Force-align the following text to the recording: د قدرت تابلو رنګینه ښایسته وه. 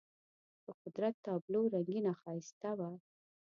د 0.65 0.65
قدرت 0.81 1.15
تابلو 1.25 1.61
رنګینه 1.73 2.11
ښایسته 2.21 2.71
وه. 2.77 2.89